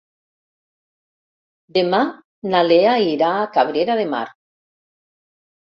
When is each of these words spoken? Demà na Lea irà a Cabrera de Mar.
Demà 1.79 2.01
na 2.55 2.65
Lea 2.71 2.97
irà 3.13 3.31
a 3.37 3.47
Cabrera 3.59 4.01
de 4.03 4.11
Mar. 4.17 4.25